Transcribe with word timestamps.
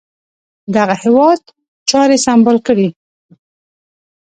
دغه 0.75 0.95
هیواد 1.03 1.41
چاري 1.89 2.17
سمبال 2.25 2.57
کړي. 2.67 2.87